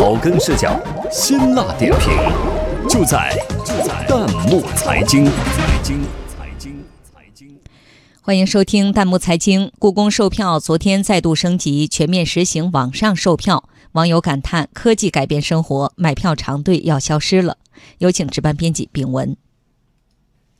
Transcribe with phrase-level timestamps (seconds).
[0.00, 0.80] 草根视角，
[1.12, 2.10] 辛辣点评，
[2.88, 5.26] 就在就在弹幕财经。
[5.26, 7.58] 财经财经财经，
[8.22, 9.70] 欢迎收听弹幕财经。
[9.78, 13.68] 故宫售票昨天再度升级，全面实行网上售票。
[13.92, 17.58] 网友感叹科技改变生活，买票长队要消失了。
[17.98, 19.36] 有请值班编辑秉文。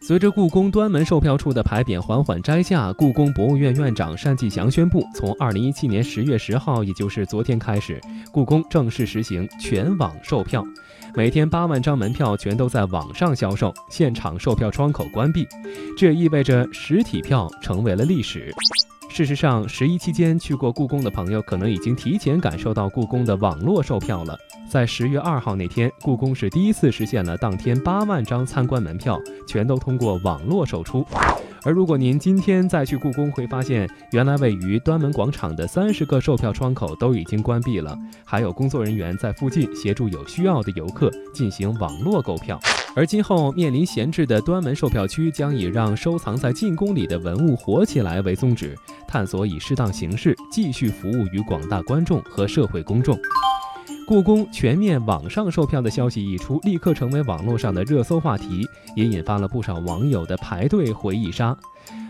[0.00, 8.00] 随着故宫端门售票处的牌匾缓缓摘下，故宫博物院院长单霁翔宣布，从二零一七年十月十号，也就是昨天开始，
[8.32, 10.64] 故宫正式实行全网售票，
[11.14, 15.46] 每天八万张门票全都在网上销售，现场售票窗口关闭，
[15.96, 18.54] 这意味着实体票成为了历史。
[19.08, 24.38] 事实上，十一期间去过故宫的朋友，可能已经提前感受到故宫的网络售票了。
[24.70, 31.04] 在十月二号那天，故宫是第一次实现了当天八万张参观门票全都通过网络售出。
[31.64, 42.58] 而如果您今天再去故宫，会发现原来位于端门广场的三十个售票窗口都已经关闭了，还有工作人员在附近协助有需要的游客进行网络购票。
[42.96, 53.16] 而今后面临闲置的端门售票区，将以让收藏在进宫里的文物活起来为宗旨，探索以适当形式继续服务于广大观众和社会公众。
[54.08, 61.54] 故宫全面网上售票的消息一出，立刻成为网络上的热搜话题，也引发了不少网友的排队回忆杀。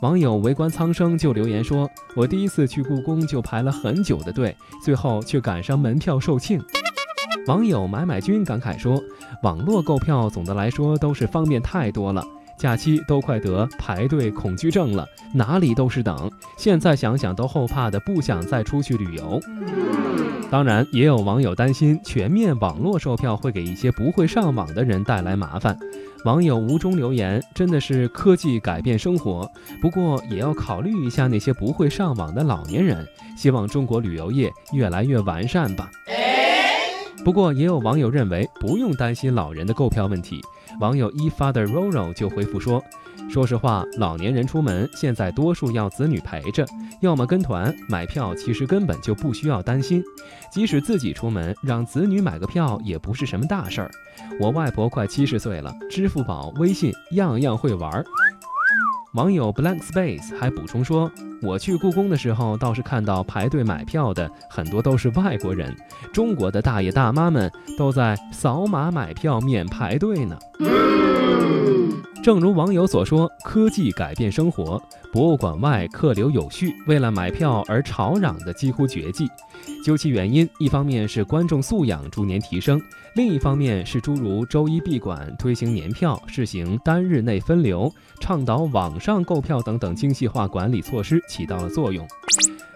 [0.00, 6.58] 网友围观苍生就留言说：“我第一次去故宫就排了很久的队，最后却赶上门票售罄。”
[7.46, 8.98] 网友买买君感慨说
[9.44, 12.24] ：“网络购票总的来说都是方便太多了，
[12.56, 16.30] 假期都快得排队恐惧症了，哪里都是等。
[16.56, 19.38] 现在想想都后怕的，不想再出去旅游。”
[20.52, 25.74] 当然，也有网友担心全面网络售票会给一些不会上网的人带来麻烦。
[26.26, 33.08] 网友吴中留言：“真的是科技改变生活，不过也要考虑一下那些不会上网的老年人。
[33.34, 35.90] 希望中国旅游业越来越完善吧。”
[37.24, 40.40] 不过，也有网友认为不用担心老人的购票问题。
[40.80, 42.82] 网友一 father roro 就回复说
[43.30, 46.66] ：“说实话，老年人出门现在多数要子女陪着，
[47.00, 50.02] 要么跟团买票，其实根本就不需要担心。
[50.50, 53.90] 即使自己出门，让子女买个票也不是什么大事儿。
[54.40, 58.04] 我外婆快七十岁了，支付宝、微信样样会玩。”
[59.14, 61.10] 网友 blank space 还补充说
[61.42, 65.76] ：“我去故宫的时候，倒是看到排队买票的很多都是外国人，
[66.14, 70.38] 中国的大爷大妈们都在扫码买票免排队呢。”
[72.22, 74.80] 正如网友所说，科技改变生活，
[75.12, 79.28] 博物馆外客流有序，为了买票而吵嚷的几乎绝迹。
[79.84, 82.80] 究其原因，一方面是观众素养逐年提升，
[83.16, 92.06] 另一方面是诸如周一闭馆、推行年票、试行单日内分流、倡导网上购票等等精细化管理措施起到了作用。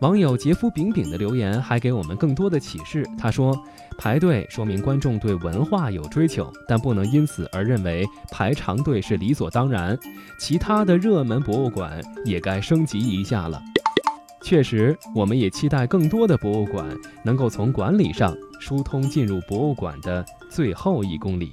[0.00, 3.06] 网友杰夫饼饼的留言还给我们更多的启示。
[3.18, 3.54] 他说
[3.98, 9.98] ：“排队说明观众对文化有追求，但不能因此而认为排长队是理所当然。
[10.38, 13.60] 其他的热门博物馆也该升级一下了。”
[14.42, 16.86] 确实，我们也期待更多的博物馆
[17.22, 21.52] 能够从管理上疏通进入博物馆的最后一公里。